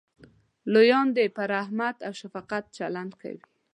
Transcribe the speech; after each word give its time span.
لویان 0.73 1.07
دې 1.15 1.25
په 1.35 1.41
رحمت 1.53 1.97
او 2.07 2.11
شفقت 2.21 2.63
چلند 2.77 3.11
کوي. 3.21 3.43